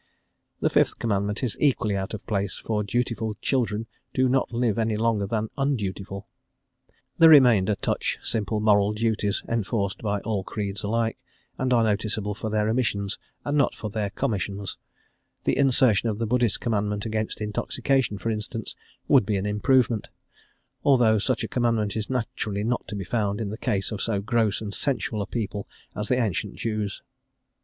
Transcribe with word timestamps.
The 0.61 0.69
fifth 0.71 0.97
Commandment 0.97 1.43
is 1.43 1.55
equally 1.59 1.95
out 1.95 2.15
of 2.15 2.25
place, 2.25 2.57
for 2.57 2.81
dutiful 2.81 3.35
children 3.39 3.85
do 4.15 4.27
not 4.27 4.51
live 4.51 4.79
any 4.79 4.97
longer 4.97 5.27
than 5.27 5.49
undutiful. 5.59 6.27
The 7.19 7.29
remainder 7.29 7.75
touch 7.75 8.17
simple 8.23 8.59
moral 8.59 8.93
duties, 8.93 9.43
enforced 9.47 9.99
by 10.01 10.19
all 10.21 10.43
creeds 10.43 10.81
alike, 10.81 11.19
and 11.59 11.71
are 11.71 11.83
noticeable 11.83 12.33
for 12.33 12.49
their 12.49 12.67
omissions 12.67 13.19
and 13.45 13.55
not 13.59 13.75
for 13.75 13.91
their 13.91 14.09
commissions: 14.09 14.75
the 15.43 15.55
insertion 15.55 16.09
of 16.09 16.17
the 16.17 16.25
Buddhist 16.25 16.59
Commandment 16.59 17.05
against 17.05 17.39
intoxication, 17.39 18.17
for 18.17 18.31
instance, 18.31 18.75
would 19.07 19.23
be 19.23 19.37
an 19.37 19.45
improvement, 19.45 20.07
although 20.83 21.19
such 21.19 21.43
a 21.43 21.47
commandment 21.47 21.95
is 21.95 22.09
naturally 22.09 22.63
not 22.63 22.87
to 22.87 22.95
be 22.95 23.03
found 23.05 23.39
in 23.39 23.51
the 23.51 23.55
case 23.59 23.91
of 23.91 24.01
so 24.01 24.19
gross 24.19 24.61
and 24.61 24.73
sensual 24.73 25.21
a 25.21 25.27
people 25.27 25.67
as 25.95 26.07
the 26.07 26.17
ancient 26.17 26.55
Jews. 26.55 27.03